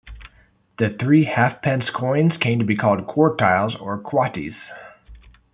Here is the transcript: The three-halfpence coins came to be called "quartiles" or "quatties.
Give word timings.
The 0.79 0.97
three-halfpence 0.99 1.91
coins 1.95 2.33
came 2.41 2.57
to 2.57 2.65
be 2.65 2.75
called 2.75 3.05
"quartiles" 3.05 3.79
or 3.79 4.01
"quatties. 4.01 4.55